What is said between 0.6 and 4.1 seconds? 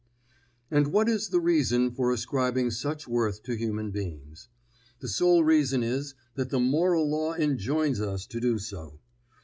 And what is the reason for ascribing such worth to human